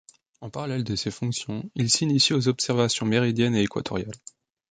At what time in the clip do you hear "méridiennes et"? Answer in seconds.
3.05-3.61